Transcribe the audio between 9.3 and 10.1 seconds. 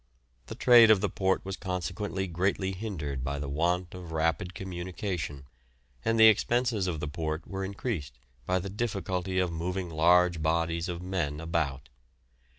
of moving